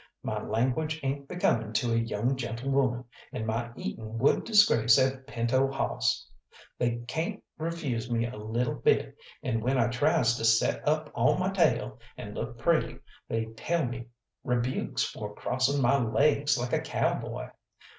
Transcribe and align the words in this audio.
My 0.23 0.41
language 0.41 0.99
ain't 1.03 1.27
becoming 1.27 1.73
to 1.73 1.93
a 1.93 1.95
young 1.95 2.35
gentlewoman, 2.35 3.05
and 3.31 3.45
my 3.45 3.69
eating 3.75 4.17
would 4.17 4.45
disgrace 4.45 4.97
a 4.97 5.17
pinto 5.27 5.71
hawss. 5.71 6.27
They 6.79 7.03
cayn't 7.07 7.43
refawm 7.59 8.09
me 8.09 8.25
a 8.25 8.35
lil' 8.35 8.73
bit, 8.73 9.15
and 9.43 9.61
when 9.61 9.77
I 9.77 9.89
tries 9.89 10.37
to 10.37 10.43
set 10.45 10.87
up 10.87 11.11
on 11.13 11.39
my 11.39 11.51
tail, 11.51 11.99
and 12.17 12.33
look 12.33 12.57
pretty, 12.57 12.97
they 13.29 13.45
tell 13.55 13.85
me 13.85 14.07
rebukes 14.43 15.03
for 15.03 15.35
crossin' 15.35 15.79
my 15.83 15.99
laigs 16.03 16.57
like 16.57 16.73
a 16.73 16.81
cowboy. 16.81 17.49